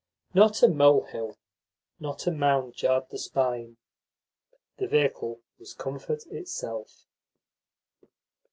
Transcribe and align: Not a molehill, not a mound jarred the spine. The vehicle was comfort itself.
Not 0.33 0.63
a 0.63 0.67
molehill, 0.67 1.37
not 1.99 2.25
a 2.25 2.31
mound 2.31 2.73
jarred 2.73 3.09
the 3.11 3.19
spine. 3.19 3.77
The 4.77 4.87
vehicle 4.87 5.41
was 5.59 5.75
comfort 5.75 6.25
itself. 6.25 7.05